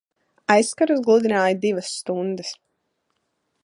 Aizkarus 0.53 1.03
gludināju 1.09 1.61
divas 1.67 1.93
stundas! 2.01 2.53